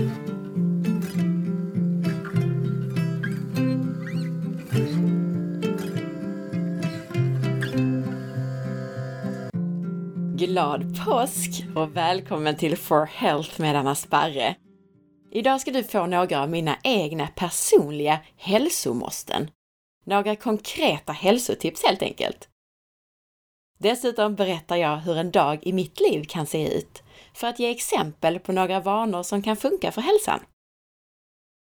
Glad 0.00 0.12
påsk 11.06 11.64
och 11.76 11.96
välkommen 11.96 12.56
till 12.56 12.76
For 12.76 13.06
Health 13.06 13.60
med 13.60 13.76
Anna 13.76 13.94
Sparre. 13.94 14.54
Idag 15.30 15.60
ska 15.60 15.70
du 15.70 15.84
få 15.84 16.06
några 16.06 16.42
av 16.42 16.50
mina 16.50 16.76
egna 16.84 17.26
personliga 17.26 18.20
hälsomåsten. 18.36 19.50
Några 20.06 20.36
konkreta 20.36 21.12
hälsotips 21.12 21.84
helt 21.84 22.02
enkelt. 22.02 22.48
Dessutom 23.78 24.34
berättar 24.34 24.76
jag 24.76 24.96
hur 24.96 25.16
en 25.16 25.30
dag 25.30 25.58
i 25.62 25.72
mitt 25.72 26.00
liv 26.00 26.24
kan 26.28 26.46
se 26.46 26.78
ut 26.78 27.02
för 27.40 27.46
att 27.46 27.58
ge 27.58 27.70
exempel 27.70 28.38
på 28.38 28.52
några 28.52 28.80
vanor 28.80 29.22
som 29.22 29.42
kan 29.42 29.56
funka 29.56 29.92
för 29.92 30.00
hälsan. 30.00 30.40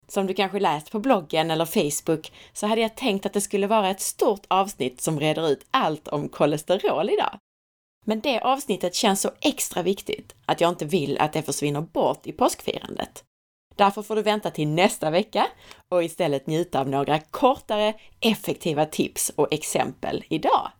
Som 0.07 0.27
du 0.27 0.33
kanske 0.33 0.59
läst 0.59 0.91
på 0.91 0.99
bloggen 0.99 1.51
eller 1.51 1.65
Facebook 1.65 2.31
så 2.53 2.67
hade 2.67 2.81
jag 2.81 2.95
tänkt 2.95 3.25
att 3.25 3.33
det 3.33 3.41
skulle 3.41 3.67
vara 3.67 3.89
ett 3.89 4.01
stort 4.01 4.45
avsnitt 4.47 5.01
som 5.01 5.19
reder 5.19 5.49
ut 5.49 5.65
allt 5.71 6.07
om 6.07 6.29
kolesterol 6.29 7.09
idag. 7.09 7.39
Men 8.05 8.19
det 8.19 8.39
avsnittet 8.39 8.95
känns 8.95 9.21
så 9.21 9.31
extra 9.41 9.81
viktigt 9.81 10.35
att 10.45 10.61
jag 10.61 10.69
inte 10.69 10.85
vill 10.85 11.17
att 11.17 11.33
det 11.33 11.41
försvinner 11.41 11.81
bort 11.81 12.27
i 12.27 12.31
påskfirandet. 12.31 13.23
Därför 13.75 14.01
får 14.01 14.15
du 14.15 14.21
vänta 14.21 14.51
till 14.51 14.67
nästa 14.67 15.09
vecka 15.09 15.47
och 15.89 16.03
istället 16.03 16.47
njuta 16.47 16.79
av 16.79 16.89
några 16.89 17.19
kortare, 17.19 17.93
effektiva 18.19 18.85
tips 18.85 19.31
och 19.35 19.53
exempel 19.53 20.23
idag. 20.29 20.71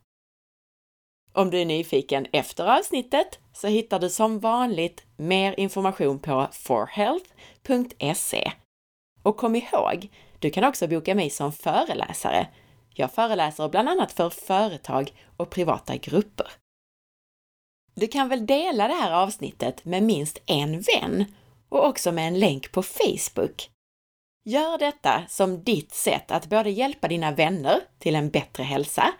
Om 1.32 1.50
du 1.50 1.60
är 1.60 1.64
nyfiken 1.64 2.26
efter 2.32 2.78
avsnittet 2.78 3.38
så 3.52 3.66
hittar 3.66 3.98
du 3.98 4.10
som 4.10 4.38
vanligt 4.38 5.04
mer 5.16 5.60
information 5.60 6.18
på 6.18 6.48
forhealth.se. 6.52 8.52
Och 9.22 9.36
kom 9.36 9.56
ihåg, 9.56 10.08
du 10.38 10.50
kan 10.50 10.64
också 10.64 10.88
boka 10.88 11.14
mig 11.14 11.30
som 11.30 11.52
föreläsare. 11.52 12.46
Jag 12.94 13.12
föreläser 13.12 13.68
bland 13.68 13.88
annat 13.88 14.12
för 14.12 14.30
företag 14.30 15.12
och 15.36 15.50
privata 15.50 15.96
grupper. 15.96 16.46
Du 17.94 18.06
kan 18.06 18.28
väl 18.28 18.46
dela 18.46 18.88
det 18.88 18.94
här 18.94 19.12
avsnittet 19.12 19.84
med 19.84 20.02
minst 20.02 20.38
en 20.46 20.80
vän 20.80 21.24
och 21.68 21.86
också 21.86 22.12
med 22.12 22.28
en 22.28 22.38
länk 22.38 22.72
på 22.72 22.82
Facebook. 22.82 23.70
Gör 24.44 24.78
detta 24.78 25.22
som 25.28 25.64
ditt 25.64 25.94
sätt 25.94 26.30
att 26.30 26.46
både 26.46 26.70
hjälpa 26.70 27.08
dina 27.08 27.32
vänner 27.32 27.80
till 27.98 28.14
en 28.14 28.30
bättre 28.30 28.62
hälsa 28.62 29.12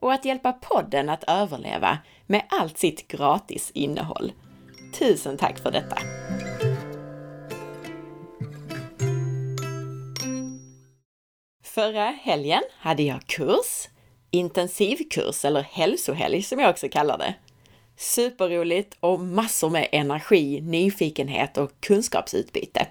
och 0.00 0.12
att 0.12 0.24
hjälpa 0.24 0.52
podden 0.52 1.08
att 1.08 1.24
överleva 1.26 1.98
med 2.26 2.42
allt 2.48 2.78
sitt 2.78 3.08
gratis 3.08 3.70
innehåll. 3.74 4.32
Tusen 4.98 5.36
tack 5.36 5.58
för 5.58 5.70
detta! 5.70 5.98
Förra 11.64 12.04
helgen 12.04 12.62
hade 12.78 13.02
jag 13.02 13.26
kurs, 13.26 13.88
intensivkurs 14.30 15.44
eller 15.44 15.62
hälsohelg 15.62 16.42
som 16.42 16.58
jag 16.58 16.70
också 16.70 16.88
kallar 16.88 17.18
det. 17.18 17.34
Superroligt 17.96 18.96
och 19.00 19.20
massor 19.20 19.70
med 19.70 19.88
energi, 19.92 20.60
nyfikenhet 20.60 21.56
och 21.56 21.70
kunskapsutbyte. 21.80 22.86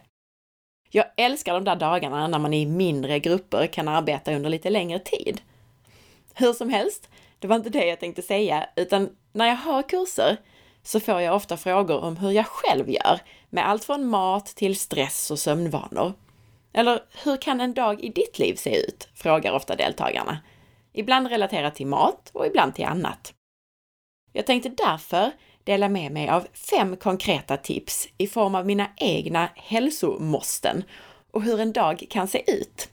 Jag 0.91 1.05
älskar 1.17 1.53
de 1.53 1.63
där 1.63 1.75
dagarna 1.75 2.27
när 2.27 2.39
man 2.39 2.53
i 2.53 2.65
mindre 2.65 3.19
grupper 3.19 3.67
kan 3.67 3.87
arbeta 3.87 4.35
under 4.35 4.49
lite 4.49 4.69
längre 4.69 4.99
tid. 4.99 5.41
Hur 6.37 6.53
som 6.53 6.69
helst, 6.69 7.09
det 7.39 7.47
var 7.47 7.55
inte 7.55 7.69
det 7.69 7.85
jag 7.85 7.99
tänkte 7.99 8.21
säga, 8.21 8.69
utan 8.75 9.09
när 9.33 9.47
jag 9.47 9.55
har 9.55 9.89
kurser 9.89 10.37
så 10.83 10.99
får 10.99 11.21
jag 11.21 11.35
ofta 11.35 11.57
frågor 11.57 11.99
om 12.03 12.17
hur 12.17 12.31
jag 12.31 12.45
själv 12.45 12.89
gör 12.89 13.19
med 13.49 13.69
allt 13.69 13.85
från 13.85 14.05
mat 14.05 14.45
till 14.45 14.79
stress 14.79 15.31
och 15.31 15.39
sömnvanor. 15.39 16.13
Eller 16.73 16.99
hur 17.23 17.37
kan 17.37 17.61
en 17.61 17.73
dag 17.73 18.03
i 18.03 18.09
ditt 18.09 18.39
liv 18.39 18.55
se 18.55 18.77
ut? 18.77 19.07
frågar 19.13 19.53
ofta 19.53 19.75
deltagarna. 19.75 20.39
Ibland 20.93 21.27
relaterat 21.27 21.75
till 21.75 21.87
mat 21.87 22.29
och 22.33 22.47
ibland 22.47 22.75
till 22.75 22.85
annat. 22.85 23.33
Jag 24.33 24.45
tänkte 24.45 24.69
därför 24.69 25.31
dela 25.63 25.89
med 25.89 26.11
mig 26.11 26.29
av 26.29 26.47
fem 26.53 26.97
konkreta 26.97 27.57
tips 27.57 28.07
i 28.17 28.27
form 28.27 28.55
av 28.55 28.65
mina 28.65 28.87
egna 28.95 29.49
hälsomåsten 29.55 30.83
och 31.31 31.43
hur 31.43 31.59
en 31.59 31.73
dag 31.73 32.05
kan 32.09 32.27
se 32.27 32.51
ut. 32.51 32.89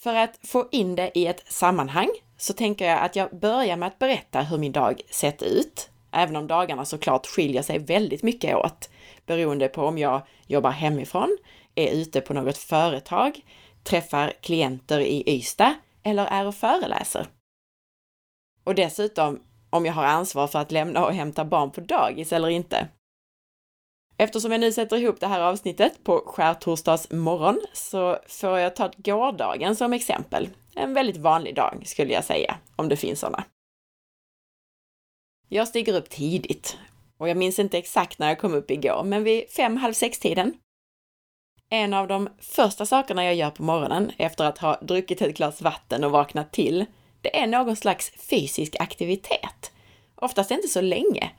För 0.00 0.14
att 0.14 0.38
få 0.42 0.68
in 0.72 0.96
det 0.96 1.10
i 1.14 1.26
ett 1.26 1.52
sammanhang 1.52 2.08
så 2.36 2.52
tänker 2.52 2.84
jag 2.86 2.98
att 2.98 3.16
jag 3.16 3.38
börjar 3.38 3.76
med 3.76 3.86
att 3.86 3.98
berätta 3.98 4.40
hur 4.42 4.58
min 4.58 4.72
dag 4.72 5.00
sett 5.10 5.42
ut, 5.42 5.90
även 6.12 6.36
om 6.36 6.46
dagarna 6.46 6.84
såklart 6.84 7.26
skiljer 7.26 7.62
sig 7.62 7.78
väldigt 7.78 8.22
mycket 8.22 8.56
åt 8.56 8.90
beroende 9.26 9.68
på 9.68 9.82
om 9.82 9.98
jag 9.98 10.22
jobbar 10.46 10.70
hemifrån, 10.70 11.38
är 11.74 11.90
ute 11.92 12.20
på 12.20 12.34
något 12.34 12.58
företag, 12.58 13.40
träffar 13.84 14.32
klienter 14.40 15.00
i 15.00 15.36
Ystad 15.36 15.74
eller 16.02 16.26
är 16.26 16.46
och 16.46 16.54
föreläser. 16.54 17.26
Och 18.64 18.74
dessutom 18.74 19.40
om 19.70 19.86
jag 19.86 19.92
har 19.92 20.04
ansvar 20.04 20.46
för 20.46 20.58
att 20.58 20.72
lämna 20.72 21.06
och 21.06 21.14
hämta 21.14 21.44
barn 21.44 21.70
på 21.70 21.80
dagis 21.80 22.32
eller 22.32 22.48
inte. 22.48 22.88
Eftersom 24.20 24.52
jag 24.52 24.60
nu 24.60 24.72
sätter 24.72 24.96
ihop 24.96 25.20
det 25.20 25.26
här 25.26 25.40
avsnittet 25.40 26.04
på 26.04 26.22
skärtorsdags 26.26 27.10
morgon 27.10 27.60
så 27.72 28.18
får 28.28 28.58
jag 28.58 28.76
ta 28.76 28.90
gårdagen 28.96 29.76
som 29.76 29.92
exempel. 29.92 30.48
En 30.74 30.94
väldigt 30.94 31.16
vanlig 31.16 31.54
dag 31.54 31.82
skulle 31.86 32.12
jag 32.12 32.24
säga, 32.24 32.58
om 32.76 32.88
det 32.88 32.96
finns 32.96 33.20
sådana. 33.20 33.44
Jag 35.48 35.68
stiger 35.68 35.96
upp 35.96 36.10
tidigt 36.10 36.78
och 37.18 37.28
jag 37.28 37.36
minns 37.36 37.58
inte 37.58 37.78
exakt 37.78 38.18
när 38.18 38.28
jag 38.28 38.38
kom 38.38 38.54
upp 38.54 38.70
igår, 38.70 39.04
men 39.04 39.24
vid 39.24 39.50
fem, 39.50 39.76
halv 39.76 39.92
sex-tiden. 39.92 40.54
En 41.70 41.94
av 41.94 42.08
de 42.08 42.28
första 42.38 42.86
sakerna 42.86 43.24
jag 43.24 43.34
gör 43.34 43.50
på 43.50 43.62
morgonen 43.62 44.12
efter 44.16 44.44
att 44.44 44.58
ha 44.58 44.80
druckit 44.80 45.22
ett 45.22 45.36
glas 45.36 45.62
vatten 45.62 46.04
och 46.04 46.10
vaknat 46.10 46.52
till, 46.52 46.86
det 47.22 47.38
är 47.38 47.46
någon 47.46 47.76
slags 47.76 48.10
fysisk 48.10 48.76
aktivitet. 48.80 49.72
Oftast 50.14 50.50
inte 50.50 50.68
så 50.68 50.80
länge, 50.80 51.30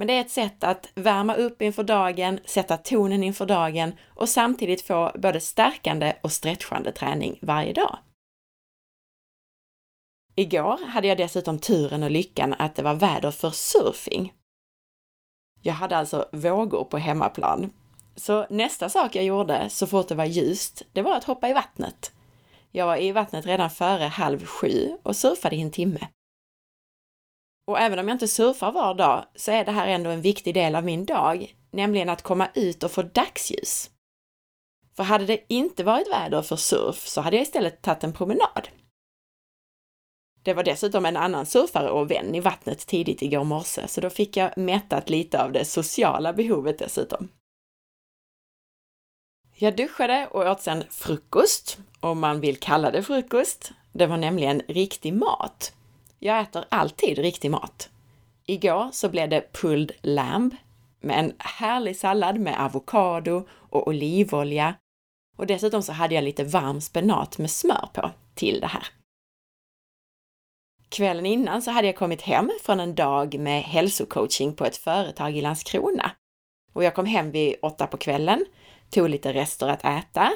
men 0.00 0.06
det 0.06 0.12
är 0.12 0.20
ett 0.20 0.30
sätt 0.30 0.64
att 0.64 0.88
värma 0.94 1.34
upp 1.34 1.62
inför 1.62 1.84
dagen, 1.84 2.40
sätta 2.44 2.76
tonen 2.76 3.22
inför 3.22 3.46
dagen 3.46 3.92
och 4.08 4.28
samtidigt 4.28 4.82
få 4.82 5.12
både 5.14 5.40
stärkande 5.40 6.16
och 6.22 6.32
stretchande 6.32 6.92
träning 6.92 7.38
varje 7.42 7.72
dag. 7.72 7.98
Igår 10.34 10.86
hade 10.86 11.08
jag 11.08 11.18
dessutom 11.18 11.58
turen 11.58 12.02
och 12.02 12.10
lyckan 12.10 12.54
att 12.58 12.74
det 12.74 12.82
var 12.82 12.94
väder 12.94 13.30
för 13.30 13.50
surfing. 13.50 14.32
Jag 15.62 15.74
hade 15.74 15.96
alltså 15.96 16.28
vågor 16.32 16.84
på 16.84 16.98
hemmaplan. 16.98 17.72
Så 18.16 18.46
nästa 18.50 18.88
sak 18.88 19.14
jag 19.14 19.24
gjorde 19.24 19.70
så 19.70 19.86
fort 19.86 20.08
det 20.08 20.14
var 20.14 20.24
ljust, 20.24 20.82
det 20.92 21.02
var 21.02 21.16
att 21.16 21.24
hoppa 21.24 21.48
i 21.48 21.52
vattnet. 21.52 22.12
Jag 22.70 22.86
var 22.86 22.96
i 22.96 23.12
vattnet 23.12 23.46
redan 23.46 23.70
före 23.70 24.04
halv 24.04 24.44
sju 24.44 24.98
och 25.02 25.16
surfade 25.16 25.56
i 25.56 25.60
en 25.60 25.70
timme. 25.70 26.08
Och 27.70 27.78
även 27.80 27.98
om 27.98 28.08
jag 28.08 28.14
inte 28.14 28.28
surfar 28.28 28.72
var 28.72 28.94
dag 28.94 29.24
så 29.34 29.50
är 29.50 29.64
det 29.64 29.72
här 29.72 29.88
ändå 29.88 30.10
en 30.10 30.20
viktig 30.20 30.54
del 30.54 30.74
av 30.74 30.84
min 30.84 31.04
dag, 31.04 31.54
nämligen 31.70 32.08
att 32.08 32.22
komma 32.22 32.48
ut 32.54 32.82
och 32.82 32.90
få 32.90 33.02
dagsljus. 33.02 33.90
För 34.96 35.02
hade 35.02 35.26
det 35.26 35.44
inte 35.48 35.84
varit 35.84 36.12
väder 36.12 36.42
för 36.42 36.56
surf 36.56 37.06
så 37.08 37.20
hade 37.20 37.36
jag 37.36 37.42
istället 37.42 37.82
tagit 37.82 38.04
en 38.04 38.12
promenad. 38.12 38.68
Det 40.42 40.54
var 40.54 40.62
dessutom 40.62 41.06
en 41.06 41.16
annan 41.16 41.46
surfare 41.46 41.90
och 41.90 42.10
vän 42.10 42.34
i 42.34 42.40
vattnet 42.40 42.86
tidigt 42.86 43.22
igår 43.22 43.44
morse, 43.44 43.88
så 43.88 44.00
då 44.00 44.10
fick 44.10 44.36
jag 44.36 44.58
mättat 44.58 45.10
lite 45.10 45.42
av 45.42 45.52
det 45.52 45.64
sociala 45.64 46.32
behovet 46.32 46.78
dessutom. 46.78 47.28
Jag 49.54 49.76
duschade 49.76 50.28
och 50.30 50.46
åt 50.46 50.60
sedan 50.60 50.84
frukost, 50.90 51.78
om 52.00 52.20
man 52.20 52.40
vill 52.40 52.56
kalla 52.56 52.90
det 52.90 53.02
frukost. 53.02 53.72
Det 53.92 54.06
var 54.06 54.16
nämligen 54.16 54.62
riktig 54.68 55.14
mat. 55.14 55.72
Jag 56.22 56.40
äter 56.40 56.64
alltid 56.68 57.18
riktig 57.18 57.50
mat. 57.50 57.90
Igår 58.46 58.90
så 58.92 59.08
blev 59.08 59.28
det 59.28 59.52
pulled 59.52 59.92
lamb 60.02 60.54
med 61.00 61.18
en 61.18 61.32
härlig 61.38 61.96
sallad 61.96 62.40
med 62.40 62.60
avokado 62.60 63.46
och 63.50 63.88
olivolja. 63.88 64.74
Och 65.36 65.46
dessutom 65.46 65.82
så 65.82 65.92
hade 65.92 66.14
jag 66.14 66.24
lite 66.24 66.44
varm 66.44 66.80
spenat 66.80 67.38
med 67.38 67.50
smör 67.50 67.88
på 67.94 68.10
till 68.34 68.60
det 68.60 68.66
här. 68.66 68.86
Kvällen 70.88 71.26
innan 71.26 71.62
så 71.62 71.70
hade 71.70 71.86
jag 71.86 71.96
kommit 71.96 72.22
hem 72.22 72.50
från 72.62 72.80
en 72.80 72.94
dag 72.94 73.38
med 73.38 73.62
hälsocoaching 73.62 74.54
på 74.54 74.64
ett 74.64 74.76
företag 74.76 75.36
i 75.36 75.40
Landskrona. 75.40 76.10
Och 76.72 76.84
jag 76.84 76.94
kom 76.94 77.06
hem 77.06 77.30
vid 77.30 77.56
åtta 77.62 77.86
på 77.86 77.96
kvällen, 77.96 78.44
tog 78.90 79.08
lite 79.08 79.32
rester 79.32 79.68
att 79.68 79.84
äta 79.84 80.32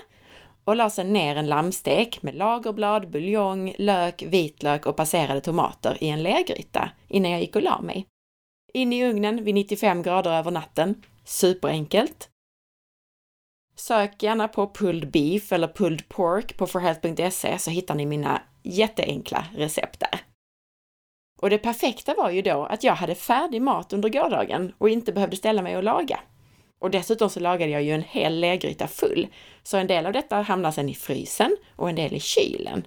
och 0.64 0.76
la 0.76 0.90
sen 0.90 1.12
ner 1.12 1.37
en 1.37 1.46
lammstek 1.46 2.22
med 2.22 2.34
lagerblad, 2.34 3.11
buljong, 3.11 3.75
lök, 3.78 4.22
vitlök 4.22 4.87
och 4.87 4.96
passerade 4.96 5.40
tomater 5.40 6.05
i 6.05 6.08
en 6.08 6.22
lergryta 6.22 6.90
innan 7.08 7.31
jag 7.31 7.40
gick 7.40 7.56
och 7.56 7.62
la 7.62 7.81
mig. 7.81 8.06
In 8.72 8.93
i 8.93 9.05
ugnen 9.05 9.44
vid 9.44 9.55
95 9.55 10.02
grader 10.02 10.31
över 10.31 10.50
natten. 10.50 11.02
Superenkelt. 11.25 12.28
Sök 13.76 14.22
gärna 14.22 14.49
på 14.49 14.72
pulled 14.72 15.11
beef 15.11 15.52
eller 15.52 15.69
pulled 15.69 16.08
pork 16.08 16.56
på 16.56 16.66
forhealth.se 16.66 17.58
så 17.58 17.70
hittar 17.70 17.94
ni 17.94 18.06
mina 18.06 18.43
jätteenkla 18.62 19.46
recept 19.56 20.00
där. 20.00 20.20
Och 21.40 21.50
det 21.50 21.58
perfekta 21.58 22.14
var 22.14 22.31
ju 22.31 22.43
då 22.43 22.64
att 22.64 22.84
jag 22.84 22.94
hade 22.94 23.14
färdig 23.14 23.62
mat 23.62 23.93
under 23.93 24.08
gårdagen 24.08 24.72
och 24.78 24.88
inte 24.88 25.12
behövde 25.12 25.37
ställa 25.37 25.62
mig 25.62 25.76
och 25.76 25.82
laga. 25.82 26.20
Och 26.85 26.91
dessutom 26.91 27.31
så 27.31 27.41
lagade 27.41 27.73
jag 27.73 27.83
ju 27.83 27.91
en 27.91 28.03
hel 28.03 28.41
lergryta 28.41 28.89
full, 28.89 29.29
så 29.63 29.77
en 29.77 29.87
del 29.87 30.07
av 30.07 30.13
detta 30.13 30.37
hamnar 30.37 30.71
sen 30.71 30.89
i 30.89 30.95
frysen 30.95 31.57
och 31.77 31.89
en 31.89 31.95
del 31.95 32.15
i 32.15 32.21
kylen. 32.21 32.87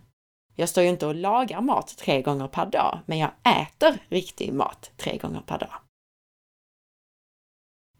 Jag 0.55 0.69
står 0.69 0.83
ju 0.83 0.89
inte 0.89 1.07
och 1.07 1.15
lagar 1.15 1.61
mat 1.61 1.97
tre 1.97 2.21
gånger 2.21 2.47
per 2.47 2.65
dag, 2.65 2.99
men 3.05 3.17
jag 3.17 3.29
äter 3.43 3.99
riktig 4.09 4.53
mat 4.53 4.91
tre 4.97 5.17
gånger 5.17 5.41
per 5.41 5.59
dag. 5.59 5.73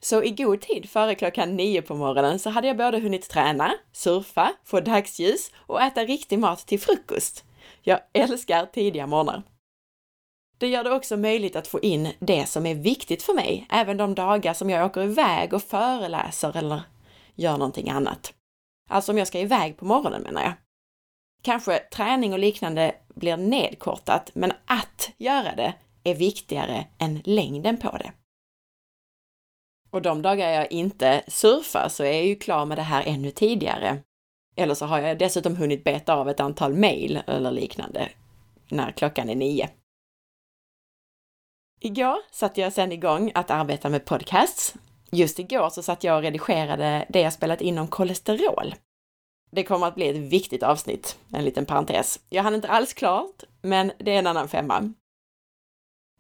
Så 0.02 0.24
i 0.24 0.32
god 0.32 0.62
tid 0.62 0.90
före 0.90 1.16
klockan 1.16 1.56
nio 1.56 1.82
på 1.82 1.96
morgonen 1.96 2.40
så 2.40 2.50
hade 2.50 2.68
jag 2.68 2.78
både 2.78 3.00
hunnit 3.00 3.30
träna, 3.30 3.74
surfa, 3.92 4.54
få 4.66 4.80
dagsljus 4.80 5.52
och 5.56 5.82
äta 5.82 6.06
riktig 6.06 6.40
mat 6.40 6.68
till 6.68 6.80
frukost. 6.80 7.46
Jag 7.82 8.00
älskar 8.14 8.66
tidiga 8.66 9.08
morgnar. 9.08 9.44
Det 10.58 10.68
gör 10.68 10.84
det 10.84 10.92
också 10.92 11.18
möjligt 11.18 11.56
att 11.56 11.68
få 11.68 11.80
in 11.80 12.14
det 12.20 12.46
som 12.46 12.66
är 12.66 12.76
viktigt 12.76 13.24
för 13.24 13.34
mig, 13.34 13.66
även 13.70 13.98
de 13.98 14.16
dagar 14.16 14.54
som 14.54 14.70
jag 14.70 14.86
åker 14.86 15.02
iväg 15.02 15.54
och 15.54 15.64
föreläser 15.64 16.58
eller 16.58 16.82
gör 17.36 17.58
någonting 17.58 17.90
annat. 17.90 18.34
Alltså 18.90 19.12
om 19.12 19.18
jag 19.18 19.28
ska 19.28 19.40
iväg 19.40 19.78
på 19.78 19.86
morgonen 19.86 20.22
menar 20.22 20.42
jag. 20.42 20.54
Kanske 21.42 21.80
träning 21.80 22.34
och 22.34 22.40
liknande 22.40 22.96
blir 23.16 23.38
nedkortat, 23.38 24.32
men 24.34 24.54
att 24.66 25.12
göra 25.18 25.56
det 25.56 25.74
är 26.04 26.16
viktigare 26.16 26.88
än 26.98 27.22
längden 27.26 27.78
på 27.78 27.98
det. 27.98 28.12
Och 29.92 30.02
de 30.02 30.22
dagar 30.22 30.50
jag 30.50 30.72
inte 30.72 31.24
surfar 31.28 31.90
så 31.90 32.04
är 32.04 32.12
jag 32.12 32.26
ju 32.26 32.36
klar 32.36 32.66
med 32.66 32.78
det 32.78 32.82
här 32.82 33.04
ännu 33.06 33.32
tidigare. 33.32 33.98
Eller 34.56 34.76
så 34.76 34.86
har 34.86 35.00
jag 35.00 35.20
dessutom 35.20 35.56
hunnit 35.56 35.84
beta 35.84 36.14
av 36.14 36.30
ett 36.30 36.40
antal 36.40 36.74
mejl 36.74 37.20
eller 37.28 37.52
liknande 37.52 38.10
när 38.70 38.92
klockan 38.92 39.30
är 39.30 39.36
nio. 39.36 39.70
Igår 41.80 42.18
satte 42.32 42.62
jag 42.62 42.74
sedan 42.74 42.92
igång 42.92 43.32
att 43.36 43.52
arbeta 43.52 43.90
med 43.90 44.06
podcasts. 44.06 44.74
Just 45.12 45.40
igår 45.40 45.70
så 45.70 45.84
satt 45.84 46.04
jag 46.04 46.18
och 46.18 46.22
redigerade 46.22 47.06
det 47.10 47.22
jag 47.22 47.34
spelat 47.34 47.62
in 47.62 47.78
om 47.78 47.88
kolesterol. 47.88 48.76
Det 49.52 49.64
kommer 49.64 49.88
att 49.88 49.96
bli 49.96 50.10
ett 50.10 50.32
viktigt 50.32 50.64
avsnitt, 50.64 51.18
en 51.34 51.46
liten 51.46 51.66
parentes. 51.66 52.20
Jag 52.30 52.44
hann 52.44 52.56
inte 52.56 52.68
alls 52.68 52.94
klart, 52.94 53.44
men 53.62 53.92
det 53.98 54.12
är 54.12 54.20
en 54.20 54.28
annan 54.28 54.48
femma. 54.48 54.94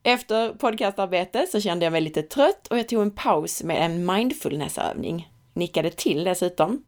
Efter 0.03 0.53
podcastarbete 0.53 1.47
så 1.51 1.61
kände 1.61 1.85
jag 1.85 1.91
mig 1.91 2.01
lite 2.01 2.23
trött 2.23 2.67
och 2.67 2.77
jag 2.77 2.89
tog 2.89 3.01
en 3.01 3.11
paus 3.11 3.63
med 3.63 3.85
en 3.85 4.05
mindfulnessövning. 4.05 5.31
Nickade 5.53 5.89
till 5.89 6.23
dessutom. 6.23 6.83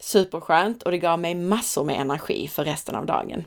Superskönt 0.00 0.82
och 0.82 0.90
det 0.90 0.98
gav 0.98 1.18
mig 1.18 1.34
massor 1.34 1.84
med 1.84 2.00
energi 2.00 2.48
för 2.48 2.64
resten 2.64 2.94
av 2.94 3.06
dagen. 3.06 3.44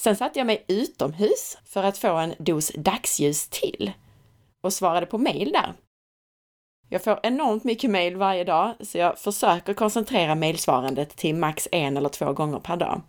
Sen 0.00 0.16
satte 0.16 0.38
jag 0.38 0.46
mig 0.46 0.64
utomhus 0.68 1.58
för 1.64 1.82
att 1.82 1.98
få 1.98 2.16
en 2.16 2.34
dos 2.38 2.72
dagsljus 2.74 3.48
till 3.48 3.92
och 4.60 4.72
svarade 4.72 5.06
på 5.06 5.18
mejl 5.18 5.52
där. 5.52 5.74
Jag 6.88 7.04
får 7.04 7.20
enormt 7.22 7.64
mycket 7.64 7.90
mejl 7.90 8.16
varje 8.16 8.44
dag, 8.44 8.74
så 8.80 8.98
jag 8.98 9.18
försöker 9.18 9.74
koncentrera 9.74 10.34
mejlsvarandet 10.34 11.16
till 11.16 11.34
max 11.34 11.68
en 11.72 11.96
eller 11.96 12.08
två 12.08 12.32
gånger 12.32 12.58
per 12.58 12.76
dag. 12.76 13.00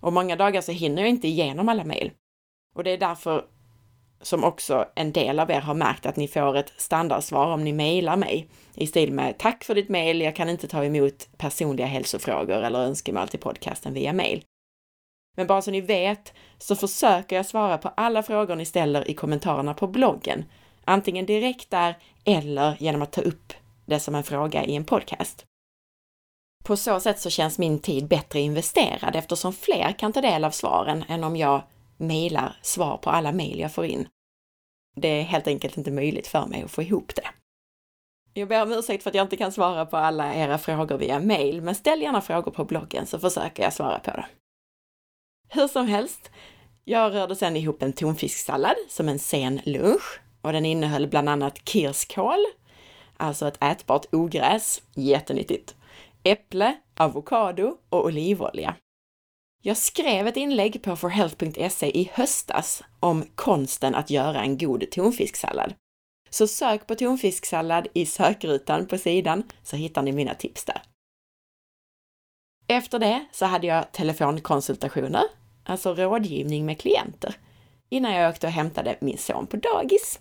Och 0.00 0.12
många 0.12 0.36
dagar 0.36 0.60
så 0.60 0.72
hinner 0.72 1.02
jag 1.02 1.08
inte 1.08 1.28
igenom 1.28 1.68
alla 1.68 1.84
mejl. 1.84 2.10
Och 2.74 2.84
det 2.84 2.90
är 2.90 2.98
därför 2.98 3.44
som 4.20 4.44
också 4.44 4.88
en 4.94 5.12
del 5.12 5.40
av 5.40 5.50
er 5.50 5.60
har 5.60 5.74
märkt 5.74 6.06
att 6.06 6.16
ni 6.16 6.28
får 6.28 6.56
ett 6.56 6.72
standardsvar 6.76 7.46
om 7.46 7.64
ni 7.64 7.72
mejlar 7.72 8.16
mig 8.16 8.48
i 8.74 8.86
stil 8.86 9.12
med 9.12 9.38
Tack 9.38 9.64
för 9.64 9.74
ditt 9.74 9.88
mejl, 9.88 10.20
jag 10.20 10.36
kan 10.36 10.48
inte 10.48 10.68
ta 10.68 10.84
emot 10.84 11.28
personliga 11.36 11.86
hälsofrågor 11.86 12.62
eller 12.62 12.78
önskemål 12.78 13.28
till 13.28 13.40
podcasten 13.40 13.94
via 13.94 14.12
mejl. 14.12 14.44
Men 15.38 15.46
bara 15.46 15.62
så 15.62 15.70
ni 15.70 15.80
vet 15.80 16.32
så 16.58 16.76
försöker 16.76 17.36
jag 17.36 17.46
svara 17.46 17.78
på 17.78 17.88
alla 17.96 18.22
frågor 18.22 18.56
ni 18.56 18.64
ställer 18.64 19.10
i 19.10 19.14
kommentarerna 19.14 19.74
på 19.74 19.86
bloggen, 19.86 20.44
antingen 20.84 21.26
direkt 21.26 21.70
där 21.70 21.98
eller 22.24 22.76
genom 22.80 23.02
att 23.02 23.12
ta 23.12 23.20
upp 23.20 23.52
det 23.86 24.00
som 24.00 24.14
en 24.14 24.24
fråga 24.24 24.64
i 24.64 24.76
en 24.76 24.84
podcast. 24.84 25.46
På 26.64 26.76
så 26.76 27.00
sätt 27.00 27.20
så 27.20 27.30
känns 27.30 27.58
min 27.58 27.78
tid 27.78 28.08
bättre 28.08 28.40
investerad 28.40 29.16
eftersom 29.16 29.52
fler 29.52 29.92
kan 29.98 30.12
ta 30.12 30.20
del 30.20 30.44
av 30.44 30.50
svaren 30.50 31.04
än 31.08 31.24
om 31.24 31.36
jag 31.36 31.62
mejlar 31.96 32.56
svar 32.62 32.96
på 32.96 33.10
alla 33.10 33.32
mejl 33.32 33.60
jag 33.60 33.72
får 33.72 33.84
in. 33.84 34.08
Det 34.96 35.08
är 35.08 35.22
helt 35.22 35.46
enkelt 35.46 35.76
inte 35.76 35.90
möjligt 35.90 36.26
för 36.26 36.46
mig 36.46 36.62
att 36.62 36.70
få 36.70 36.82
ihop 36.82 37.14
det. 37.14 37.28
Jag 38.34 38.48
ber 38.48 38.62
om 38.62 38.72
ursäkt 38.72 39.02
för 39.02 39.10
att 39.10 39.16
jag 39.16 39.24
inte 39.24 39.36
kan 39.36 39.52
svara 39.52 39.86
på 39.86 39.96
alla 39.96 40.34
era 40.34 40.58
frågor 40.58 40.98
via 40.98 41.20
mejl, 41.20 41.62
men 41.62 41.74
ställ 41.74 42.02
gärna 42.02 42.20
frågor 42.20 42.50
på 42.50 42.64
bloggen 42.64 43.06
så 43.06 43.18
försöker 43.18 43.62
jag 43.62 43.72
svara 43.72 43.98
på 43.98 44.10
det. 44.10 44.26
Hur 45.48 45.68
som 45.68 45.86
helst, 45.86 46.30
jag 46.84 47.14
rörde 47.14 47.36
sedan 47.36 47.56
ihop 47.56 47.82
en 47.82 47.92
tonfisksallad 47.92 48.76
som 48.88 49.08
en 49.08 49.18
sen 49.18 49.60
lunch 49.64 50.20
och 50.42 50.52
den 50.52 50.64
innehöll 50.64 51.06
bland 51.06 51.28
annat 51.28 51.68
kirskål, 51.68 52.44
alltså 53.16 53.48
ett 53.48 53.62
ätbart 53.62 54.06
ogräs, 54.12 54.82
jättenyttigt, 54.94 55.76
äpple, 56.22 56.76
avokado 56.96 57.76
och 57.88 58.04
olivolja. 58.04 58.74
Jag 59.62 59.76
skrev 59.76 60.26
ett 60.26 60.36
inlägg 60.36 60.82
på 60.82 60.96
forhealth.se 60.96 61.98
i 61.98 62.10
höstas 62.14 62.82
om 63.00 63.24
konsten 63.34 63.94
att 63.94 64.10
göra 64.10 64.40
en 64.40 64.58
god 64.58 64.90
tonfisksallad. 64.90 65.74
Så 66.30 66.46
sök 66.46 66.86
på 66.86 66.94
tonfisksallad 66.94 67.88
i 67.94 68.06
sökrutan 68.06 68.86
på 68.86 68.98
sidan 68.98 69.42
så 69.62 69.76
hittar 69.76 70.02
ni 70.02 70.12
mina 70.12 70.34
tips 70.34 70.64
där. 70.64 70.82
Efter 72.70 72.98
det 72.98 73.26
så 73.32 73.46
hade 73.46 73.66
jag 73.66 73.92
telefonkonsultationer, 73.92 75.22
alltså 75.64 75.94
rådgivning 75.94 76.66
med 76.66 76.80
klienter, 76.80 77.34
innan 77.88 78.14
jag 78.14 78.30
åkte 78.30 78.46
och 78.46 78.52
hämtade 78.52 78.96
min 79.00 79.18
son 79.18 79.46
på 79.46 79.56
dagis. 79.56 80.20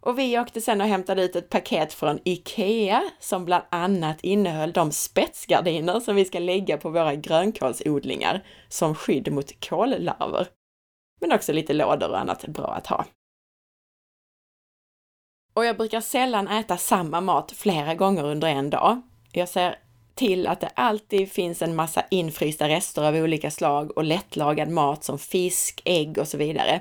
Och 0.00 0.18
vi 0.18 0.38
åkte 0.38 0.60
sedan 0.60 0.80
och 0.80 0.86
hämtade 0.86 1.22
ut 1.22 1.36
ett 1.36 1.50
paket 1.50 1.92
från 1.92 2.18
IKEA 2.24 3.02
som 3.20 3.44
bland 3.44 3.64
annat 3.70 4.20
innehöll 4.20 4.72
de 4.72 4.92
spetsgardiner 4.92 6.00
som 6.00 6.16
vi 6.16 6.24
ska 6.24 6.38
lägga 6.38 6.76
på 6.76 6.90
våra 6.90 7.14
grönkålsodlingar 7.14 8.46
som 8.68 8.94
skydd 8.94 9.32
mot 9.32 9.68
kollarver. 9.68 10.48
Men 11.20 11.32
också 11.32 11.52
lite 11.52 11.72
lådor 11.72 12.10
och 12.10 12.20
annat 12.20 12.46
bra 12.46 12.66
att 12.66 12.86
ha. 12.86 13.04
Och 15.54 15.64
jag 15.64 15.76
brukar 15.76 16.00
sällan 16.00 16.48
äta 16.48 16.76
samma 16.76 17.20
mat 17.20 17.52
flera 17.52 17.94
gånger 17.94 18.24
under 18.24 18.48
en 18.48 18.70
dag. 18.70 19.02
Jag 19.32 19.48
ser 19.48 19.85
till 20.16 20.46
att 20.46 20.60
det 20.60 20.70
alltid 20.74 21.32
finns 21.32 21.62
en 21.62 21.76
massa 21.76 22.04
infrysta 22.10 22.68
rester 22.68 23.02
av 23.02 23.14
olika 23.14 23.50
slag 23.50 23.96
och 23.96 24.04
lättlagad 24.04 24.68
mat 24.68 25.04
som 25.04 25.18
fisk, 25.18 25.82
ägg 25.84 26.18
och 26.18 26.28
så 26.28 26.36
vidare. 26.36 26.80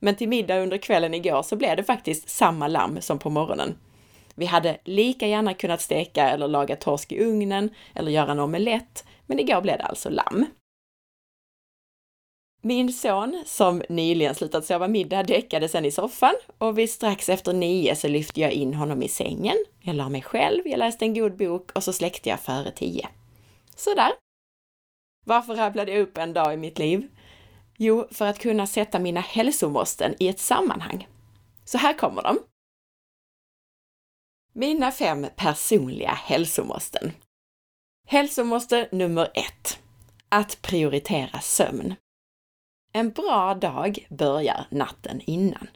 Men 0.00 0.14
till 0.14 0.28
middag 0.28 0.58
under 0.58 0.78
kvällen 0.78 1.14
igår 1.14 1.42
så 1.42 1.56
blev 1.56 1.76
det 1.76 1.84
faktiskt 1.84 2.28
samma 2.28 2.68
lamm 2.68 3.00
som 3.00 3.18
på 3.18 3.30
morgonen. 3.30 3.74
Vi 4.34 4.46
hade 4.46 4.78
lika 4.84 5.26
gärna 5.26 5.54
kunnat 5.54 5.80
steka 5.80 6.30
eller 6.30 6.48
laga 6.48 6.76
torsk 6.76 7.12
i 7.12 7.24
ugnen 7.24 7.70
eller 7.94 8.10
göra 8.10 8.32
en 8.32 8.40
omelett, 8.40 9.04
men 9.26 9.38
igår 9.38 9.60
blev 9.60 9.78
det 9.78 9.84
alltså 9.84 10.10
lamm. 10.10 10.46
Min 12.62 12.92
son, 12.92 13.42
som 13.46 13.82
nyligen 13.88 14.34
slutat 14.34 14.64
sova 14.64 14.88
middag, 14.88 15.22
däckade 15.22 15.68
sen 15.68 15.84
i 15.84 15.90
soffan 15.90 16.34
och 16.58 16.78
vid 16.78 16.90
strax 16.90 17.28
efter 17.28 17.52
nio 17.52 17.96
så 17.96 18.08
lyfte 18.08 18.40
jag 18.40 18.52
in 18.52 18.74
honom 18.74 19.02
i 19.02 19.08
sängen. 19.08 19.56
Jag 19.80 19.96
la 19.96 20.08
mig 20.08 20.22
själv, 20.22 20.66
jag 20.66 20.78
läste 20.78 21.04
en 21.04 21.14
god 21.14 21.36
bok 21.36 21.70
och 21.72 21.84
så 21.84 21.92
släckte 21.92 22.28
jag 22.28 22.40
före 22.40 22.70
tio. 22.70 23.08
Sådär. 23.76 24.12
Varför 25.26 25.54
rabblade 25.54 25.92
jag 25.92 26.00
upp 26.00 26.18
en 26.18 26.32
dag 26.32 26.54
i 26.54 26.56
mitt 26.56 26.78
liv? 26.78 27.08
Jo, 27.76 28.08
för 28.10 28.26
att 28.26 28.38
kunna 28.38 28.66
sätta 28.66 28.98
mina 28.98 29.20
hälsomåsten 29.20 30.14
i 30.18 30.28
ett 30.28 30.40
sammanhang. 30.40 31.08
Så 31.64 31.78
här 31.78 31.98
kommer 31.98 32.22
de. 32.22 32.38
Mina 34.52 34.92
fem 34.92 35.26
personliga 35.36 36.10
hälsomåsten. 36.10 37.12
Hälsomåste 38.06 38.88
nummer 38.92 39.30
ett. 39.34 39.78
Att 40.28 40.62
prioritera 40.62 41.40
sömn. 41.40 41.94
En 42.98 43.10
bra 43.10 43.54
dag 43.54 44.06
börjar 44.08 44.66
natten 44.70 45.20
innan. 45.24 45.68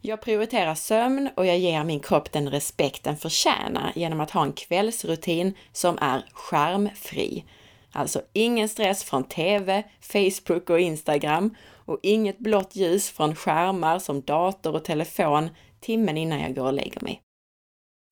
Jag 0.00 0.22
prioriterar 0.22 0.74
sömn 0.74 1.30
och 1.36 1.46
jag 1.46 1.58
ger 1.58 1.84
min 1.84 2.00
kropp 2.00 2.32
den 2.32 2.50
respekt 2.50 3.04
den 3.04 3.16
förtjänar 3.16 3.92
genom 3.94 4.20
att 4.20 4.30
ha 4.30 4.42
en 4.42 4.52
kvällsrutin 4.52 5.54
som 5.72 5.98
är 6.00 6.24
skärmfri 6.32 7.44
Alltså 7.92 8.22
ingen 8.32 8.68
stress 8.68 9.04
från 9.04 9.24
TV, 9.24 9.82
Facebook 10.00 10.70
och 10.70 10.80
Instagram 10.80 11.54
och 11.72 11.98
inget 12.02 12.38
blått 12.38 12.76
ljus 12.76 13.10
från 13.10 13.34
skärmar 13.34 13.98
som 13.98 14.20
dator 14.20 14.74
och 14.74 14.84
telefon 14.84 15.50
timmen 15.80 16.16
innan 16.16 16.40
jag 16.40 16.54
går 16.54 16.66
och 16.66 16.72
lägger 16.72 17.00
mig. 17.00 17.22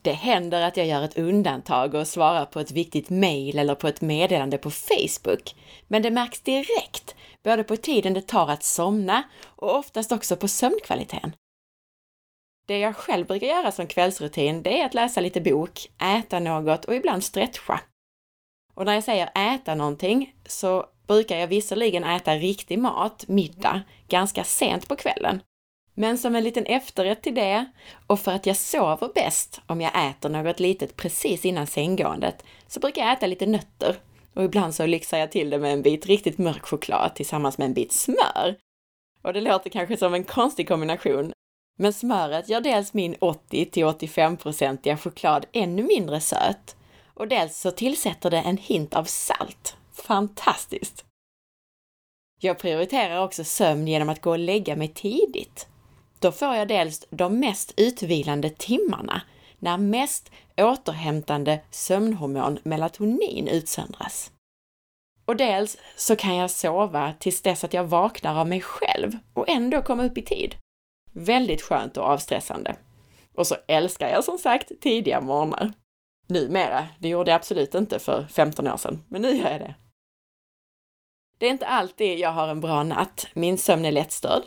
Det 0.02 0.12
händer 0.12 0.62
att 0.62 0.76
jag 0.76 0.87
gör 0.87 1.02
ett 1.02 1.18
undantag 1.18 1.94
och 1.94 2.08
svarar 2.08 2.44
på 2.44 2.60
ett 2.60 2.70
viktigt 2.70 3.10
mejl 3.10 3.58
eller 3.58 3.75
på 3.75 3.88
ett 3.88 4.00
meddelande 4.00 4.58
på 4.58 4.70
Facebook, 4.70 5.54
men 5.88 6.02
det 6.02 6.10
märks 6.10 6.40
direkt, 6.40 7.14
både 7.49 7.64
på 7.64 7.76
tiden 7.76 8.14
det 8.14 8.26
tar 8.26 8.50
att 8.50 8.62
somna 8.62 9.23
och 9.47 9.76
oftast 9.76 10.12
också 10.12 10.37
på 10.37 10.49
sömnkvaliteten. 10.49 11.33
Det 12.67 12.78
jag 12.78 12.97
själv 12.97 13.26
brukar 13.26 13.47
göra 13.47 13.73
som 13.73 13.87
kvällsrutin, 13.87 14.62
det 14.62 14.81
är 14.81 14.87
att 14.87 14.95
läsa 14.95 15.21
lite 15.21 15.40
bok, 15.40 15.90
äta 16.19 16.40
något 16.40 16.85
och 16.85 16.95
ibland 16.95 17.25
stretcha. 17.25 17.81
Och 18.75 18.85
när 18.87 18.95
jag 18.95 19.05
säger 19.05 19.55
äta 19.55 19.75
någonting 19.75 20.35
så 20.47 20.87
brukar 21.07 21.37
jag 21.37 21.47
visserligen 21.47 22.05
äta 22.05 22.35
riktig 22.35 22.78
mat, 22.78 23.28
middag, 23.28 23.83
ganska 24.09 24.45
sent 24.45 24.88
på 24.88 24.97
kvällen. 24.97 25.43
Men 25.95 26.19
som 26.19 26.37
en 26.37 26.45
liten 26.45 26.67
efterrätt 26.67 27.23
till 27.23 27.35
det 27.35 27.67
och 28.07 28.21
för 28.21 28.33
att 28.33 28.47
jag 28.47 28.57
sover 28.57 29.11
bäst 29.14 29.61
om 29.67 29.81
jag 29.81 30.09
äter 30.09 30.28
något 30.28 30.61
litet 30.61 30.97
precis 30.97 31.45
innan 31.45 31.67
sänggåendet 31.67 32.45
så 32.67 32.81
brukar 32.81 33.02
jag 33.02 33.12
äta 33.12 33.26
lite 33.26 33.47
nötter 33.47 33.97
och 34.38 34.45
ibland 34.45 34.75
så 34.75 34.87
lyxar 34.87 35.18
jag 35.18 35.33
till 35.33 35.50
det 35.50 35.59
med 35.59 35.73
en 35.73 35.83
bit 35.83 36.07
riktigt 36.07 36.38
mörk 36.38 36.66
choklad 36.66 37.14
tillsammans 37.14 37.59
med 37.59 37.64
en 37.64 37.75
bit 37.75 37.92
smör. 37.92 38.57
Och 39.23 39.33
det 39.33 39.40
låter 39.40 39.71
kanske 39.71 39.97
som 39.97 40.14
en 40.14 40.25
konstig 40.25 40.68
kombination, 40.68 41.33
men 41.78 41.92
smöret 41.92 42.49
gör 42.49 42.61
dels 42.61 42.95
min 42.95 43.16
80 43.21 43.64
till 43.64 43.85
85-procentiga 43.85 44.97
choklad 44.97 45.47
ännu 45.52 45.83
mindre 45.83 46.21
söt 46.21 46.76
och 47.14 47.28
dels 47.28 47.59
så 47.59 47.71
tillsätter 47.71 48.30
det 48.30 48.38
en 48.38 48.57
hint 48.57 48.95
av 48.95 49.04
salt. 49.04 49.76
Fantastiskt! 49.92 51.04
Jag 52.40 52.59
prioriterar 52.59 53.25
också 53.25 53.45
sömn 53.45 53.88
genom 53.88 54.09
att 54.09 54.21
gå 54.21 54.30
och 54.30 54.38
lägga 54.38 54.76
mig 54.76 54.88
tidigt. 54.88 55.68
Då 56.18 56.33
får 56.33 56.54
jag 56.54 56.68
dels 56.68 57.07
de 57.11 57.40
mest 57.40 57.75
utvilande 57.76 58.50
timmarna, 58.50 59.23
när 59.58 59.78
mest 59.78 60.30
återhämtande 60.56 61.60
sömnhormon 61.70 62.58
melatonin 62.62 63.48
utsöndras. 63.48 64.32
Och 65.24 65.36
dels 65.36 65.78
så 65.96 66.16
kan 66.16 66.36
jag 66.36 66.50
sova 66.50 67.14
tills 67.18 67.42
dess 67.42 67.64
att 67.64 67.74
jag 67.74 67.84
vaknar 67.84 68.40
av 68.40 68.48
mig 68.48 68.60
själv 68.60 69.12
och 69.34 69.48
ändå 69.48 69.82
komma 69.82 70.04
upp 70.04 70.18
i 70.18 70.22
tid. 70.22 70.54
Väldigt 71.12 71.62
skönt 71.62 71.96
och 71.96 72.04
avstressande. 72.04 72.76
Och 73.34 73.46
så 73.46 73.56
älskar 73.68 74.08
jag 74.08 74.24
som 74.24 74.38
sagt 74.38 74.72
tidiga 74.80 75.20
morgnar. 75.20 75.72
Numera, 76.26 76.88
det 76.98 77.08
gjorde 77.08 77.30
jag 77.30 77.36
absolut 77.36 77.74
inte 77.74 77.98
för 77.98 78.26
15 78.26 78.68
år 78.68 78.76
sedan, 78.76 79.04
men 79.08 79.22
nu 79.22 79.36
gör 79.36 79.50
jag 79.50 79.60
det. 79.60 79.74
Det 81.38 81.46
är 81.46 81.50
inte 81.50 81.66
alltid 81.66 82.18
jag 82.18 82.32
har 82.32 82.48
en 82.48 82.60
bra 82.60 82.82
natt. 82.82 83.26
Min 83.34 83.58
sömn 83.58 83.84
är 83.84 83.92
lättstörd. 83.92 84.42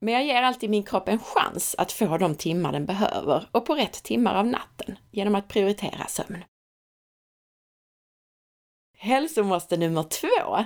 Men 0.00 0.14
jag 0.14 0.24
ger 0.24 0.42
alltid 0.42 0.70
min 0.70 0.82
kropp 0.82 1.08
en 1.08 1.18
chans 1.18 1.74
att 1.78 1.92
få 1.92 2.18
de 2.18 2.34
timmar 2.34 2.72
den 2.72 2.86
behöver 2.86 3.48
och 3.52 3.66
på 3.66 3.74
rätt 3.74 4.02
timmar 4.02 4.34
av 4.34 4.46
natten 4.46 4.98
genom 5.10 5.34
att 5.34 5.48
prioritera 5.48 6.06
sömn. 6.06 6.44
Hälsomåste 8.96 9.76
nummer 9.76 10.02
två, 10.02 10.64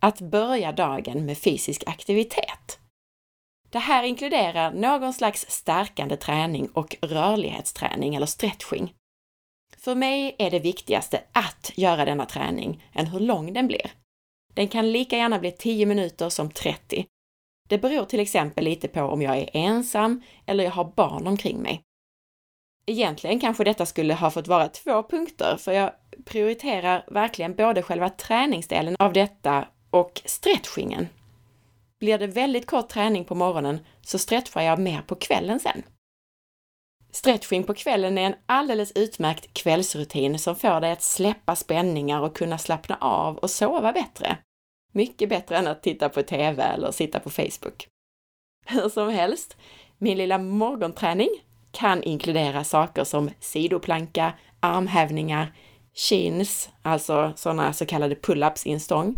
att 0.00 0.20
börja 0.20 0.72
dagen 0.72 1.26
med 1.26 1.38
fysisk 1.38 1.84
aktivitet. 1.86 2.78
Det 3.70 3.78
här 3.78 4.02
inkluderar 4.02 4.72
någon 4.72 5.12
slags 5.12 5.50
stärkande 5.50 6.16
träning 6.16 6.68
och 6.68 6.96
rörlighetsträning 7.02 8.14
eller 8.14 8.26
stretching. 8.26 8.94
För 9.76 9.94
mig 9.94 10.36
är 10.38 10.50
det 10.50 10.58
viktigaste 10.58 11.22
att 11.32 11.72
göra 11.74 12.04
denna 12.04 12.26
träning 12.26 12.84
än 12.92 13.06
hur 13.06 13.20
lång 13.20 13.52
den 13.52 13.66
blir. 13.66 13.92
Den 14.54 14.68
kan 14.68 14.92
lika 14.92 15.16
gärna 15.16 15.38
bli 15.38 15.52
10 15.52 15.86
minuter 15.86 16.28
som 16.28 16.50
30. 16.50 17.06
Det 17.70 17.78
beror 17.78 18.04
till 18.04 18.20
exempel 18.20 18.64
lite 18.64 18.88
på 18.88 19.02
om 19.02 19.22
jag 19.22 19.38
är 19.38 19.50
ensam 19.52 20.22
eller 20.46 20.64
jag 20.64 20.70
har 20.70 20.92
barn 20.96 21.26
omkring 21.26 21.62
mig. 21.62 21.82
Egentligen 22.86 23.40
kanske 23.40 23.64
detta 23.64 23.86
skulle 23.86 24.14
ha 24.14 24.30
fått 24.30 24.48
vara 24.48 24.68
två 24.68 25.02
punkter, 25.02 25.56
för 25.56 25.72
jag 25.72 25.92
prioriterar 26.24 27.04
verkligen 27.10 27.54
både 27.54 27.82
själva 27.82 28.08
träningsdelen 28.08 28.96
av 28.98 29.12
detta 29.12 29.68
och 29.90 30.22
stretchingen. 30.24 31.08
Blir 32.00 32.18
det 32.18 32.26
väldigt 32.26 32.66
kort 32.66 32.88
träning 32.88 33.24
på 33.24 33.34
morgonen 33.34 33.80
så 34.02 34.18
stretchar 34.18 34.62
jag 34.62 34.78
mer 34.78 35.02
på 35.02 35.14
kvällen 35.14 35.60
sen. 35.60 35.82
Stretching 37.10 37.64
på 37.64 37.74
kvällen 37.74 38.18
är 38.18 38.26
en 38.26 38.34
alldeles 38.46 38.92
utmärkt 38.94 39.54
kvällsrutin 39.54 40.38
som 40.38 40.56
får 40.56 40.80
dig 40.80 40.92
att 40.92 41.02
släppa 41.02 41.56
spänningar 41.56 42.20
och 42.20 42.36
kunna 42.36 42.58
slappna 42.58 42.98
av 43.00 43.36
och 43.36 43.50
sova 43.50 43.92
bättre. 43.92 44.38
Mycket 44.92 45.28
bättre 45.28 45.56
än 45.56 45.66
att 45.66 45.82
titta 45.82 46.08
på 46.08 46.22
TV 46.22 46.62
eller 46.62 46.90
sitta 46.90 47.20
på 47.20 47.30
Facebook. 47.30 47.86
Hur 48.66 48.88
som 48.88 49.08
helst, 49.08 49.56
min 49.98 50.18
lilla 50.18 50.38
morgonträning 50.38 51.28
kan 51.72 52.02
inkludera 52.02 52.64
saker 52.64 53.04
som 53.04 53.30
sidoplanka, 53.40 54.32
armhävningar, 54.60 55.52
chins, 55.94 56.70
alltså 56.82 57.32
sådana 57.36 57.72
så 57.72 57.86
kallade 57.86 58.14
pull-ups 58.14 58.68
i 58.68 58.72
en 58.72 58.80
stång, 58.80 59.16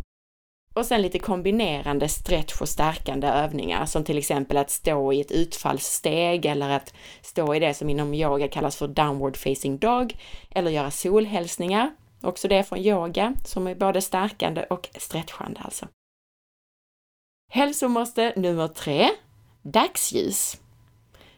och 0.75 0.87
sen 0.87 1.03
lite 1.03 1.19
kombinerande 1.19 2.09
stretch 2.09 2.61
och 2.61 2.69
stärkande 2.69 3.27
övningar 3.27 3.87
som 3.87 4.05
till 4.05 4.19
exempel 4.19 4.57
att 4.57 4.71
stå 4.71 5.13
i 5.13 5.21
ett 5.21 5.31
utfallssteg 5.31 6.47
eller 6.47 6.71
att 6.71 6.95
stå 7.23 7.55
i 7.55 7.59
det 7.59 7.75
som 7.75 7.91
inom 7.91 8.15
yoga 8.15 8.49
kallas 8.49 8.77
för 8.77 8.89
downward 8.89 9.37
facing 9.37 9.79
dog 9.79 10.17
eller 10.51 10.71
göra 10.71 10.91
solhälsningar. 10.91 11.91
Också 12.23 12.49
det 12.49 12.65
från 12.65 12.79
yoga 12.79 13.35
som 13.45 13.67
är 13.67 13.75
både 13.75 14.01
stärkande 14.01 14.65
och 14.71 14.89
stretchande 14.99 15.61
alltså. 15.61 15.89
Hälsomåste 17.51 18.33
nummer 18.37 18.69
tre, 18.69 19.09
dagsljus. 19.63 20.61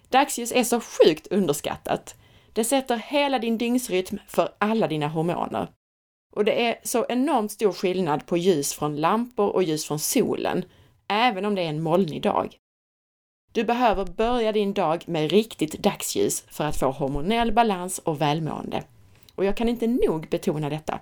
Dagsljus 0.08 0.52
är 0.52 0.64
så 0.64 0.80
sjukt 0.80 1.26
underskattat. 1.26 2.14
Det 2.52 2.64
sätter 2.64 2.96
hela 2.96 3.38
din 3.38 3.58
dygnsrytm 3.58 4.18
för 4.26 4.54
alla 4.58 4.88
dina 4.88 5.08
hormoner. 5.08 5.68
Och 6.32 6.44
det 6.44 6.66
är 6.66 6.80
så 6.84 7.06
enormt 7.08 7.52
stor 7.52 7.72
skillnad 7.72 8.26
på 8.26 8.36
ljus 8.36 8.74
från 8.74 8.96
lampor 8.96 9.48
och 9.48 9.62
ljus 9.62 9.86
från 9.86 9.98
solen, 9.98 10.64
även 11.08 11.44
om 11.44 11.54
det 11.54 11.62
är 11.62 11.68
en 11.68 11.82
molnig 11.82 12.22
dag. 12.22 12.56
Du 13.52 13.64
behöver 13.64 14.04
börja 14.04 14.52
din 14.52 14.74
dag 14.74 15.04
med 15.06 15.30
riktigt 15.30 15.72
dagsljus 15.72 16.44
för 16.48 16.64
att 16.64 16.76
få 16.76 16.90
hormonell 16.90 17.52
balans 17.52 17.98
och 17.98 18.20
välmående. 18.20 18.84
Och 19.34 19.44
jag 19.44 19.56
kan 19.56 19.68
inte 19.68 19.86
nog 19.86 20.28
betona 20.28 20.70
detta. 20.70 21.00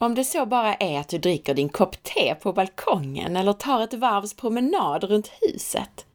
Om 0.00 0.14
det 0.14 0.24
så 0.24 0.46
bara 0.46 0.74
är 0.74 1.00
att 1.00 1.08
du 1.08 1.18
dricker 1.18 1.54
din 1.54 1.68
kopp 1.68 2.02
te 2.02 2.34
på 2.34 2.52
balkongen 2.52 3.36
eller 3.36 3.52
tar 3.52 3.84
ett 3.84 3.94
varvs 3.94 4.34
promenad 4.34 5.04
runt 5.04 5.32
huset. 5.40 6.06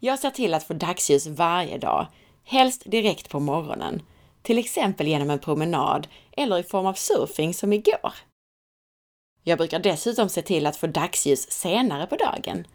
Jag 0.00 0.18
ser 0.18 0.30
till 0.30 0.54
att 0.54 0.64
få 0.64 0.74
dagsljus 0.74 1.26
varje 1.26 1.78
dag, 1.78 2.06
helst 2.44 2.82
direkt 2.86 3.30
på 3.30 3.40
morgonen, 3.40 4.02
till 4.42 4.58
exempel 4.58 5.06
genom 5.06 5.30
en 5.30 5.38
promenad 5.38 6.08
eller 6.36 6.58
i 6.58 6.62
form 6.62 6.86
av 6.86 6.94
surfing 6.94 7.54
som 7.54 7.72
igår. 7.72 8.12
Jag 9.42 9.58
brukar 9.58 9.78
dessutom 9.78 10.28
se 10.28 10.42
till 10.42 10.66
att 10.66 10.76
få 10.76 10.86
dagsljus 10.86 11.50
senare 11.50 12.06
på 12.06 12.16
dagen. 12.16 12.66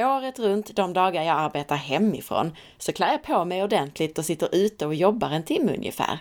Året 0.00 0.38
runt 0.38 0.76
de 0.76 0.92
dagar 0.92 1.22
jag 1.22 1.36
arbetar 1.36 1.76
hemifrån 1.76 2.56
så 2.78 2.92
klär 2.92 3.12
jag 3.12 3.22
på 3.22 3.44
mig 3.44 3.62
ordentligt 3.62 4.18
och 4.18 4.24
sitter 4.24 4.54
ute 4.54 4.86
och 4.86 4.94
jobbar 4.94 5.30
en 5.30 5.44
timme 5.44 5.76
ungefär. 5.76 6.20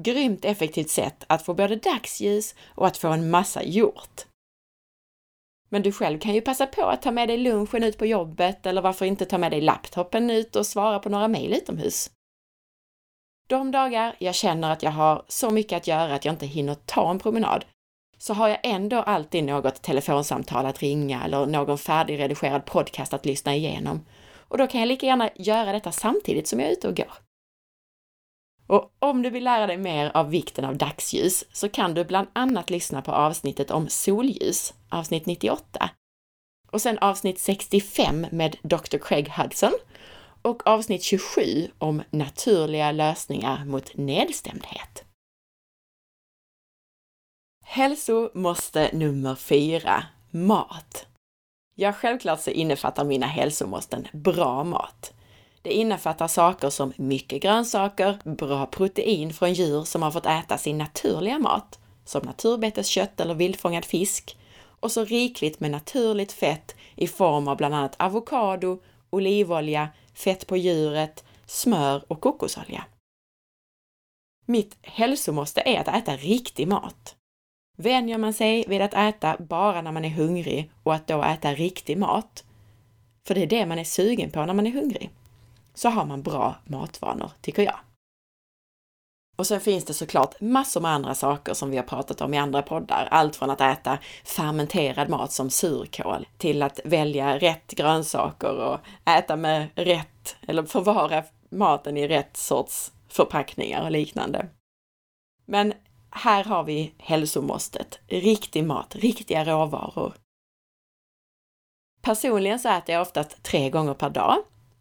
Grymt 0.00 0.44
effektivt 0.44 0.90
sätt 0.90 1.24
att 1.26 1.42
få 1.42 1.54
både 1.54 1.76
dagsljus 1.76 2.54
och 2.74 2.86
att 2.86 2.96
få 2.96 3.08
en 3.08 3.30
massa 3.30 3.62
gjort. 3.62 4.26
Men 5.68 5.82
du 5.82 5.92
själv 5.92 6.18
kan 6.18 6.34
ju 6.34 6.40
passa 6.40 6.66
på 6.66 6.82
att 6.82 7.02
ta 7.02 7.10
med 7.10 7.28
dig 7.28 7.36
lunchen 7.38 7.82
ut 7.82 7.98
på 7.98 8.06
jobbet 8.06 8.66
eller 8.66 8.82
varför 8.82 9.06
inte 9.06 9.24
ta 9.24 9.38
med 9.38 9.52
dig 9.52 9.60
laptopen 9.60 10.30
ut 10.30 10.56
och 10.56 10.66
svara 10.66 10.98
på 10.98 11.08
några 11.08 11.28
mejl 11.28 11.52
utomhus. 11.52 12.10
De 13.46 13.70
dagar 13.70 14.16
jag 14.18 14.34
känner 14.34 14.72
att 14.72 14.82
jag 14.82 14.90
har 14.90 15.24
så 15.28 15.50
mycket 15.50 15.76
att 15.76 15.86
göra 15.86 16.14
att 16.14 16.24
jag 16.24 16.34
inte 16.34 16.46
hinner 16.46 16.74
ta 16.74 17.10
en 17.10 17.18
promenad, 17.18 17.64
så 18.18 18.34
har 18.34 18.48
jag 18.48 18.58
ändå 18.62 18.96
alltid 18.96 19.44
något 19.44 19.82
telefonsamtal 19.82 20.66
att 20.66 20.82
ringa 20.82 21.24
eller 21.24 21.46
någon 21.46 21.78
färdigredigerad 21.78 22.64
podcast 22.64 23.14
att 23.14 23.26
lyssna 23.26 23.54
igenom. 23.54 24.04
Och 24.48 24.58
då 24.58 24.66
kan 24.66 24.80
jag 24.80 24.88
lika 24.88 25.06
gärna 25.06 25.30
göra 25.34 25.72
detta 25.72 25.92
samtidigt 25.92 26.48
som 26.48 26.60
jag 26.60 26.68
är 26.68 26.72
ute 26.72 26.88
och 26.88 26.96
går. 26.96 27.25
Och 28.66 28.92
om 28.98 29.22
du 29.22 29.30
vill 29.30 29.44
lära 29.44 29.66
dig 29.66 29.76
mer 29.76 30.10
av 30.14 30.30
vikten 30.30 30.64
av 30.64 30.76
dagsljus 30.76 31.44
så 31.52 31.68
kan 31.68 31.94
du 31.94 32.04
bland 32.04 32.28
annat 32.32 32.70
lyssna 32.70 33.02
på 33.02 33.12
avsnittet 33.12 33.70
om 33.70 33.88
solljus, 33.88 34.74
avsnitt 34.88 35.26
98. 35.26 35.90
Och 36.70 36.82
sen 36.82 36.98
avsnitt 36.98 37.38
65 37.38 38.26
med 38.30 38.56
Dr. 38.62 38.98
Craig 38.98 39.28
Hudson 39.28 39.72
och 40.42 40.66
avsnitt 40.66 41.02
27 41.02 41.68
om 41.78 42.02
naturliga 42.10 42.92
lösningar 42.92 43.64
mot 43.64 43.96
nedstämdhet. 43.96 45.04
Hälsomåste 47.64 48.90
nummer 48.92 49.34
4. 49.34 50.04
Mat. 50.30 51.06
Ja, 51.74 51.92
självklart 51.92 52.40
så 52.40 52.50
innefattar 52.50 53.04
mina 53.04 53.26
hälsomåsten 53.26 54.08
bra 54.12 54.64
mat. 54.64 55.12
Det 55.66 55.72
innefattar 55.72 56.28
saker 56.28 56.70
som 56.70 56.92
mycket 56.96 57.42
grönsaker, 57.42 58.18
bra 58.24 58.66
protein 58.66 59.32
från 59.32 59.52
djur 59.52 59.84
som 59.84 60.02
har 60.02 60.10
fått 60.10 60.26
äta 60.26 60.58
sin 60.58 60.78
naturliga 60.78 61.38
mat, 61.38 61.78
som 62.04 62.22
naturbeteskött 62.26 63.20
eller 63.20 63.34
vildfångad 63.34 63.84
fisk, 63.84 64.36
och 64.80 64.92
så 64.92 65.04
rikligt 65.04 65.60
med 65.60 65.70
naturligt 65.70 66.32
fett 66.32 66.74
i 66.94 67.06
form 67.06 67.48
av 67.48 67.56
bland 67.56 67.74
annat 67.74 67.96
avokado, 67.98 68.82
olivolja, 69.10 69.88
fett 70.14 70.46
på 70.46 70.56
djuret, 70.56 71.24
smör 71.46 72.04
och 72.08 72.20
kokosolja. 72.20 72.84
Mitt 74.44 74.76
hälsomåste 74.82 75.62
är 75.66 75.80
att 75.80 75.88
äta 75.88 76.16
riktig 76.16 76.68
mat. 76.68 77.16
Vänjer 77.78 78.18
man 78.18 78.32
sig 78.32 78.64
vid 78.68 78.82
att 78.82 78.94
äta 78.94 79.36
bara 79.38 79.82
när 79.82 79.92
man 79.92 80.04
är 80.04 80.10
hungrig 80.10 80.70
och 80.82 80.94
att 80.94 81.06
då 81.06 81.22
äta 81.22 81.54
riktig 81.54 81.98
mat, 81.98 82.44
för 83.26 83.34
det 83.34 83.42
är 83.42 83.46
det 83.46 83.66
man 83.66 83.78
är 83.78 83.84
sugen 83.84 84.30
på 84.30 84.46
när 84.46 84.54
man 84.54 84.66
är 84.66 84.70
hungrig, 84.72 85.10
så 85.76 85.88
har 85.88 86.04
man 86.04 86.22
bra 86.22 86.54
matvanor, 86.64 87.30
tycker 87.40 87.62
jag. 87.62 87.78
Och 89.36 89.46
sen 89.46 89.60
finns 89.60 89.84
det 89.84 89.94
såklart 89.94 90.40
massor 90.40 90.80
med 90.80 90.90
andra 90.90 91.14
saker 91.14 91.54
som 91.54 91.70
vi 91.70 91.76
har 91.76 91.84
pratat 91.84 92.20
om 92.20 92.34
i 92.34 92.38
andra 92.38 92.62
poddar. 92.62 93.08
Allt 93.10 93.36
från 93.36 93.50
att 93.50 93.60
äta 93.60 93.98
fermenterad 94.24 95.08
mat 95.08 95.32
som 95.32 95.50
surkål 95.50 96.26
till 96.38 96.62
att 96.62 96.80
välja 96.84 97.38
rätt 97.38 97.70
grönsaker 97.70 98.56
och 98.56 98.80
äta 99.08 99.36
med 99.36 99.68
rätt, 99.74 100.36
eller 100.48 100.62
förvara 100.62 101.24
maten 101.50 101.96
i 101.96 102.08
rätt 102.08 102.36
sorts 102.36 102.92
förpackningar 103.08 103.84
och 103.84 103.90
liknande. 103.90 104.48
Men 105.44 105.72
här 106.10 106.44
har 106.44 106.64
vi 106.64 106.94
hälsomåstet. 106.98 107.98
Riktig 108.06 108.64
mat, 108.64 108.96
riktiga 108.96 109.44
råvaror. 109.44 110.14
Personligen 112.02 112.58
så 112.58 112.68
äter 112.68 112.92
jag 112.92 113.02
oftast 113.02 113.42
tre 113.42 113.70
gånger 113.70 113.94
per 113.94 114.10
dag 114.10 114.36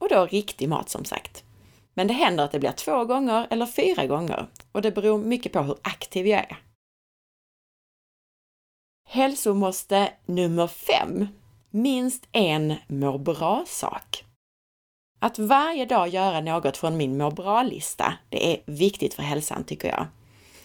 och 0.05 0.09
då 0.09 0.25
riktig 0.25 0.69
mat 0.69 0.89
som 0.89 1.05
sagt. 1.05 1.43
Men 1.93 2.07
det 2.07 2.13
händer 2.13 2.43
att 2.43 2.51
det 2.51 2.59
blir 2.59 2.71
två 2.71 3.05
gånger 3.05 3.47
eller 3.50 3.65
fyra 3.65 4.05
gånger 4.05 4.47
och 4.71 4.81
det 4.81 4.91
beror 4.91 5.17
mycket 5.17 5.51
på 5.51 5.62
hur 5.62 5.77
aktiv 5.81 6.27
jag 6.27 6.39
är. 6.39 6.57
Hälsomåste 9.07 10.12
nummer 10.25 10.67
fem. 10.67 11.27
Minst 11.69 12.27
en 12.31 12.75
må 12.88 13.17
bra-sak. 13.17 14.24
Att 15.19 15.39
varje 15.39 15.85
dag 15.85 16.07
göra 16.07 16.41
något 16.41 16.77
från 16.77 16.97
min 16.97 17.17
må 17.17 17.31
bra-lista, 17.31 18.13
det 18.29 18.53
är 18.53 18.62
viktigt 18.65 19.13
för 19.13 19.24
hälsan 19.24 19.63
tycker 19.63 19.88
jag. 19.88 20.07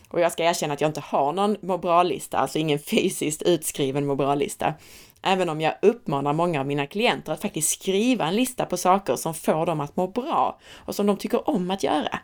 Och 0.08 0.20
jag 0.20 0.32
ska 0.32 0.44
erkänna 0.44 0.74
att 0.74 0.80
jag 0.80 0.88
inte 0.88 1.00
har 1.00 1.32
någon 1.32 1.56
må 1.60 1.78
bra-lista, 1.78 2.38
alltså 2.38 2.58
ingen 2.58 2.78
fysiskt 2.78 3.42
utskriven 3.42 4.06
må 4.06 4.14
bra-lista. 4.14 4.74
Även 5.22 5.48
om 5.48 5.60
jag 5.60 5.74
uppmanar 5.82 6.32
många 6.32 6.60
av 6.60 6.66
mina 6.66 6.86
klienter 6.86 7.32
att 7.32 7.42
faktiskt 7.42 7.80
skriva 7.80 8.26
en 8.26 8.36
lista 8.36 8.66
på 8.66 8.76
saker 8.76 9.16
som 9.16 9.34
får 9.34 9.66
dem 9.66 9.80
att 9.80 9.96
må 9.96 10.06
bra 10.06 10.60
och 10.76 10.94
som 10.94 11.06
de 11.06 11.16
tycker 11.16 11.50
om 11.50 11.70
att 11.70 11.82
göra. 11.82 12.18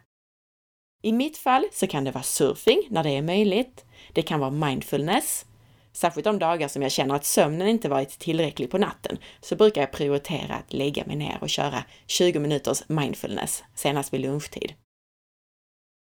I 1.03 1.12
mitt 1.12 1.38
fall 1.38 1.65
så 1.73 1.87
kan 1.87 2.05
det 2.05 2.11
vara 2.11 2.25
surfing 2.25 2.83
när 2.91 3.03
det 3.03 3.11
är 3.11 3.23
möjligt. 3.23 3.85
Det 4.12 4.23
kan 4.23 4.41
vara 4.41 4.50
mindfulness. 4.50 5.47
Särskilt 5.93 6.25
de 6.25 6.38
dagar 6.38 6.69
som 6.69 6.83
jag 6.83 6.93
känner 6.93 7.15
att 7.15 7.25
sömnen 7.25 7.69
inte 7.69 7.88
varit 7.88 8.19
tillräcklig 8.19 8.71
på 8.71 8.79
natten 8.79 9.19
så 9.41 9.57
brukar 9.57 9.81
jag 9.81 9.93
prioritera 9.93 10.55
att 10.55 10.73
lägga 10.73 11.05
mig 11.05 11.17
ner 11.17 11.38
och 11.41 11.49
köra 11.49 11.85
20 12.07 12.38
minuters 12.38 12.83
mindfulness 12.88 13.65
senast 13.75 14.12
vid 14.12 14.21
lunchtid. 14.21 14.75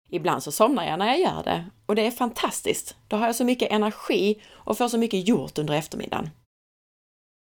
Ibland 0.09 0.43
så 0.43 0.51
somnar 0.51 0.85
jag 0.85 0.99
när 0.99 1.07
jag 1.07 1.19
gör 1.19 1.43
det 1.43 1.65
och 1.85 1.95
det 1.95 2.07
är 2.07 2.11
fantastiskt. 2.11 2.95
Då 3.07 3.17
har 3.17 3.25
jag 3.25 3.35
så 3.35 3.45
mycket 3.45 3.71
energi 3.71 4.41
och 4.51 4.77
får 4.77 4.87
så 4.87 4.97
mycket 4.97 5.27
gjort 5.27 5.57
under 5.57 5.73
eftermiddagen. 5.73 6.29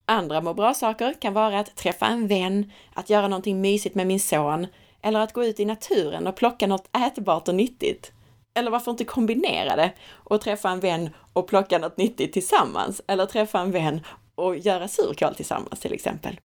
Andra 0.06 0.40
må 0.40 0.54
bra-saker 0.54 1.14
kan 1.14 1.32
vara 1.32 1.58
att 1.58 1.76
träffa 1.76 2.06
en 2.06 2.28
vän, 2.28 2.72
att 2.94 3.10
göra 3.10 3.28
någonting 3.28 3.60
mysigt 3.60 3.94
med 3.94 4.06
min 4.06 4.20
son 4.20 4.66
eller 5.02 5.20
att 5.20 5.32
gå 5.32 5.44
ut 5.44 5.60
i 5.60 5.64
naturen 5.64 6.26
och 6.26 6.36
plocka 6.36 6.66
något 6.66 6.96
ätbart 6.96 7.48
och 7.48 7.54
nyttigt. 7.54 8.12
Eller 8.54 8.70
varför 8.70 8.90
inte 8.90 9.04
kombinera 9.04 9.76
det 9.76 9.92
och 10.10 10.40
träffa 10.40 10.70
en 10.70 10.80
vän 10.80 11.10
och 11.32 11.48
plocka 11.48 11.78
något 11.78 11.96
nyttigt 11.96 12.32
tillsammans 12.32 13.00
eller 13.06 13.26
träffa 13.26 13.60
en 13.60 13.70
vän 13.70 14.00
och 14.34 14.56
göra 14.56 14.88
surkål 14.88 15.34
tillsammans 15.34 15.80
till 15.80 15.92
exempel. 15.92 16.40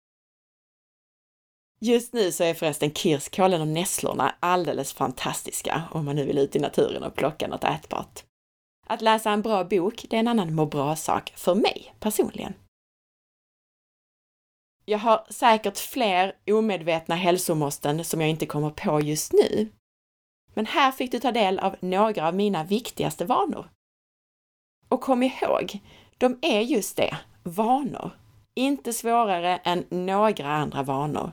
Just 1.80 2.14
nu 2.14 2.32
så 2.32 2.44
är 2.44 2.54
förresten 2.54 2.92
kirskålen 2.92 3.62
och 3.62 3.68
nässlorna 3.68 4.36
alldeles 4.40 4.94
fantastiska 4.94 5.84
om 5.92 6.06
man 6.06 6.16
nu 6.16 6.26
vill 6.26 6.38
ut 6.38 6.56
i 6.56 6.60
naturen 6.60 7.04
och 7.04 7.16
plocka 7.16 7.48
något 7.48 7.64
ätbart. 7.64 8.24
Att 8.88 9.02
läsa 9.02 9.32
en 9.32 9.42
bra 9.42 9.64
bok, 9.64 10.06
det 10.10 10.16
är 10.16 10.20
en 10.20 10.28
annan 10.28 10.56
må 10.56 10.66
bra-sak 10.66 11.34
för 11.36 11.56
mig 11.56 11.94
personligen. 12.00 12.54
Jag 14.90 15.00
har 15.00 15.26
säkert 15.30 15.78
fler 15.78 16.36
omedvetna 16.48 17.16
hälsomåsten 17.16 18.04
som 18.04 18.22
jag 18.22 18.30
inte 18.30 18.46
kommer 18.46 18.70
på 18.70 19.02
just 19.02 19.34
nu. 19.34 19.72
Men 20.54 20.66
här 20.66 20.92
fick 20.92 21.12
du 21.12 21.20
ta 21.20 21.32
del 21.32 21.60
av 21.60 21.76
några 21.80 22.28
av 22.28 22.36
mina 22.36 22.64
viktigaste 22.64 23.26
vanor. 23.26 23.70
Och 24.90 25.02
kom 25.02 25.24
ihåg, 25.24 25.80
de 26.18 26.40
är 26.42 26.62
just 26.62 26.98
det, 26.98 27.18
vanor. 27.44 28.12
Inte 28.54 28.94
svårare 28.94 29.58
än 29.58 29.86
några 29.90 30.48
andra 30.48 30.84
vanor. 30.84 31.32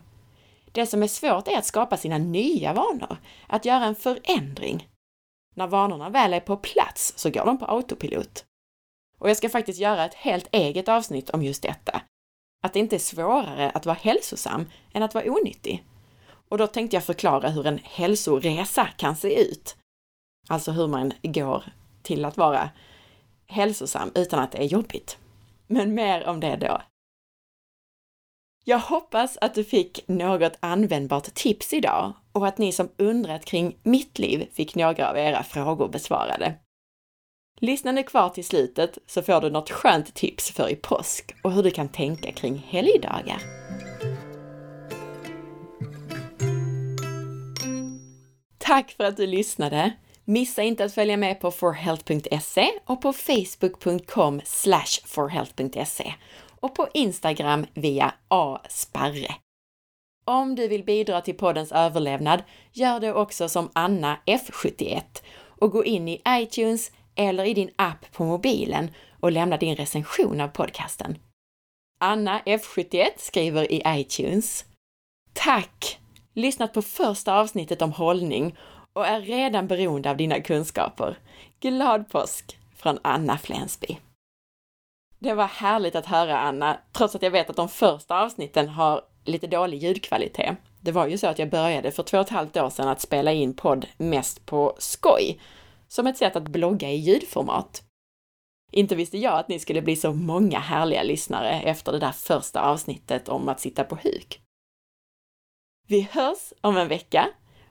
Det 0.72 0.86
som 0.86 1.02
är 1.02 1.08
svårt 1.08 1.48
är 1.48 1.58
att 1.58 1.66
skapa 1.66 1.96
sina 1.96 2.18
nya 2.18 2.72
vanor, 2.72 3.16
att 3.46 3.64
göra 3.64 3.84
en 3.84 3.96
förändring. 3.96 4.88
När 5.56 5.66
vanorna 5.66 6.10
väl 6.10 6.34
är 6.34 6.40
på 6.40 6.56
plats 6.56 7.14
så 7.16 7.30
går 7.30 7.44
de 7.44 7.58
på 7.58 7.64
autopilot. 7.64 8.44
Och 9.18 9.30
jag 9.30 9.36
ska 9.36 9.48
faktiskt 9.48 9.80
göra 9.80 10.04
ett 10.04 10.14
helt 10.14 10.48
eget 10.52 10.88
avsnitt 10.88 11.30
om 11.30 11.42
just 11.42 11.62
detta. 11.62 12.02
Att 12.64 12.72
det 12.72 12.78
inte 12.78 12.96
är 12.96 13.00
svårare 13.00 13.70
att 13.70 13.86
vara 13.86 13.96
hälsosam 13.96 14.70
än 14.92 15.02
att 15.02 15.14
vara 15.14 15.30
onyttig. 15.30 15.84
Och 16.48 16.58
då 16.58 16.66
tänkte 16.66 16.96
jag 16.96 17.04
förklara 17.04 17.48
hur 17.48 17.66
en 17.66 17.78
hälsoresa 17.82 18.86
kan 18.86 19.16
se 19.16 19.42
ut. 19.42 19.76
Alltså 20.48 20.72
hur 20.72 20.86
man 20.86 21.12
går 21.22 21.64
till 22.02 22.24
att 22.24 22.36
vara 22.36 22.70
hälsosam 23.46 24.12
utan 24.14 24.40
att 24.40 24.52
det 24.52 24.58
är 24.58 24.66
jobbigt. 24.66 25.18
Men 25.66 25.94
mer 25.94 26.26
om 26.26 26.40
det 26.40 26.56
då. 26.56 26.82
Jag 28.64 28.78
hoppas 28.78 29.38
att 29.40 29.54
du 29.54 29.64
fick 29.64 30.08
något 30.08 30.56
användbart 30.60 31.34
tips 31.34 31.72
idag 31.72 32.12
och 32.32 32.46
att 32.46 32.58
ni 32.58 32.72
som 32.72 32.88
undrat 32.96 33.44
kring 33.44 33.78
mitt 33.82 34.18
liv 34.18 34.48
fick 34.52 34.74
några 34.74 35.10
av 35.10 35.18
era 35.18 35.42
frågor 35.42 35.88
besvarade. 35.88 36.54
Lyssna 37.64 37.92
nu 37.92 38.02
kvar 38.02 38.28
till 38.28 38.44
slutet 38.44 38.98
så 39.06 39.22
får 39.22 39.40
du 39.40 39.50
något 39.50 39.70
skönt 39.70 40.14
tips 40.14 40.50
för 40.50 40.68
i 40.68 40.76
påsk 40.76 41.34
och 41.42 41.52
hur 41.52 41.62
du 41.62 41.70
kan 41.70 41.88
tänka 41.88 42.32
kring 42.32 42.66
helgdagar. 42.68 43.38
Tack 48.58 48.90
för 48.90 49.04
att 49.04 49.16
du 49.16 49.26
lyssnade! 49.26 49.92
Missa 50.24 50.62
inte 50.62 50.84
att 50.84 50.94
följa 50.94 51.16
med 51.16 51.40
på 51.40 51.50
forhealth.se 51.50 52.70
och 52.86 53.02
på 53.02 53.12
facebook.com 53.12 54.40
forhealth.se 55.06 56.14
och 56.60 56.74
på 56.74 56.88
Instagram 56.94 57.66
via 57.74 58.14
asparre. 58.28 59.34
Om 60.24 60.54
du 60.54 60.68
vill 60.68 60.84
bidra 60.84 61.20
till 61.20 61.36
poddens 61.36 61.72
överlevnad, 61.72 62.42
gör 62.72 63.00
det 63.00 63.12
också 63.12 63.48
som 63.48 63.70
Anna 63.72 64.18
F71 64.26 65.02
och 65.60 65.70
gå 65.70 65.84
in 65.84 66.08
i 66.08 66.22
iTunes 66.28 66.90
eller 67.16 67.44
i 67.44 67.54
din 67.54 67.70
app 67.76 68.12
på 68.12 68.24
mobilen 68.24 68.90
och 69.20 69.32
lämna 69.32 69.56
din 69.56 69.76
recension 69.76 70.40
av 70.40 70.48
podcasten. 70.48 71.18
Anna 72.00 72.40
F71 72.40 73.08
skriver 73.16 73.72
i 73.72 73.82
iTunes. 73.86 74.64
Tack! 75.32 75.98
Lyssnat 76.32 76.72
på 76.72 76.82
första 76.82 77.34
avsnittet 77.34 77.82
om 77.82 77.92
hållning 77.92 78.56
och 78.92 79.06
är 79.06 79.20
redan 79.20 79.66
beroende 79.66 80.10
av 80.10 80.16
dina 80.16 80.40
kunskaper. 80.40 81.18
Glad 81.60 82.10
påsk! 82.10 82.58
Från 82.76 82.98
Anna 83.02 83.38
Flensby. 83.38 83.98
Det 85.18 85.34
var 85.34 85.46
härligt 85.46 85.96
att 85.96 86.06
höra 86.06 86.38
Anna, 86.38 86.78
trots 86.92 87.14
att 87.14 87.22
jag 87.22 87.30
vet 87.30 87.50
att 87.50 87.56
de 87.56 87.68
första 87.68 88.22
avsnitten 88.22 88.68
har 88.68 89.02
lite 89.24 89.46
dålig 89.46 89.82
ljudkvalitet. 89.82 90.56
Det 90.80 90.92
var 90.92 91.06
ju 91.06 91.18
så 91.18 91.26
att 91.26 91.38
jag 91.38 91.50
började 91.50 91.90
för 91.90 92.02
två 92.02 92.18
och 92.18 92.24
ett 92.24 92.30
halvt 92.30 92.56
år 92.56 92.70
sedan 92.70 92.88
att 92.88 93.00
spela 93.00 93.32
in 93.32 93.54
podd 93.54 93.86
mest 93.96 94.46
på 94.46 94.76
skoj, 94.78 95.40
som 95.94 96.06
ett 96.06 96.16
sätt 96.16 96.36
att 96.36 96.48
blogga 96.48 96.90
i 96.90 96.96
ljudformat. 96.96 97.82
Inte 98.72 98.94
visste 98.94 99.18
jag 99.18 99.38
att 99.38 99.48
ni 99.48 99.58
skulle 99.58 99.82
bli 99.82 99.96
så 99.96 100.12
många 100.12 100.58
härliga 100.58 101.02
lyssnare 101.02 101.60
efter 101.60 101.92
det 101.92 101.98
där 101.98 102.12
första 102.12 102.60
avsnittet 102.60 103.28
om 103.28 103.48
att 103.48 103.60
sitta 103.60 103.84
på 103.84 103.94
huk. 103.94 104.40
Vi 105.88 106.08
hörs 106.12 106.52
om 106.60 106.76
en 106.76 106.88
vecka. 106.88 107.28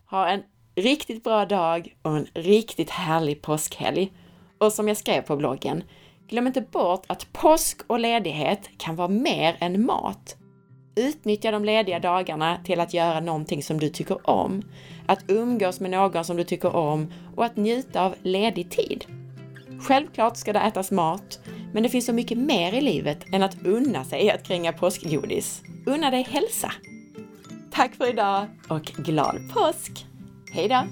Ha 0.09 0.27
en 0.27 0.43
riktigt 0.75 1.23
bra 1.23 1.45
dag 1.45 1.97
och 2.01 2.17
en 2.17 2.27
riktigt 2.33 2.89
härlig 2.89 3.41
påskhelg. 3.41 4.13
Och 4.57 4.73
som 4.73 4.87
jag 4.87 4.97
skrev 4.97 5.21
på 5.21 5.35
bloggen, 5.35 5.83
glöm 6.27 6.47
inte 6.47 6.61
bort 6.61 7.05
att 7.07 7.33
påsk 7.33 7.81
och 7.87 7.99
ledighet 7.99 8.69
kan 8.77 8.95
vara 8.95 9.07
mer 9.07 9.57
än 9.59 9.85
mat. 9.85 10.35
Utnyttja 10.95 11.51
de 11.51 11.65
lediga 11.65 11.99
dagarna 11.99 12.57
till 12.63 12.79
att 12.79 12.93
göra 12.93 13.19
någonting 13.19 13.63
som 13.63 13.79
du 13.79 13.89
tycker 13.89 14.29
om, 14.29 14.63
att 15.05 15.23
umgås 15.27 15.79
med 15.79 15.91
någon 15.91 16.25
som 16.25 16.37
du 16.37 16.43
tycker 16.43 16.75
om 16.75 17.13
och 17.35 17.45
att 17.45 17.57
njuta 17.57 18.01
av 18.01 18.15
ledig 18.21 18.69
tid. 18.69 19.05
Självklart 19.81 20.37
ska 20.37 20.53
det 20.53 20.59
ätas 20.59 20.91
mat, 20.91 21.39
men 21.73 21.83
det 21.83 21.89
finns 21.89 22.05
så 22.05 22.13
mycket 22.13 22.37
mer 22.37 22.73
i 22.73 22.81
livet 22.81 23.25
än 23.33 23.43
att 23.43 23.65
unna 23.65 24.03
sig 24.03 24.31
att 24.31 24.43
kränga 24.43 24.73
påskgodis. 24.73 25.61
Unna 25.85 26.11
dig 26.11 26.23
hälsa! 26.23 26.71
Tack 27.71 27.95
för 27.95 28.09
idag 28.09 28.45
och 28.69 28.83
glad 28.83 29.37
påsk! 29.53 30.05
Hejdå! 30.51 30.83